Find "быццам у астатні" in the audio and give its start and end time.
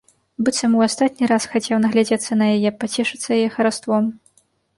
0.45-1.29